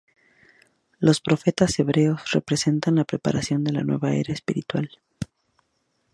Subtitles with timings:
[0.97, 4.89] Los profetas hebreos representan la preparación de la nueva era espiritual.